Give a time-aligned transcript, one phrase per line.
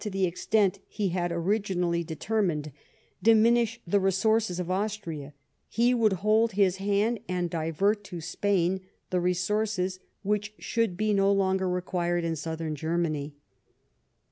[0.01, 2.71] 55 the extent he had originally determined,
[3.21, 5.31] diminish the resources of Austria,
[5.67, 11.31] he would hold his hand, and divert to Spain the resources which would be no
[11.31, 13.35] longer required in Southern Germany.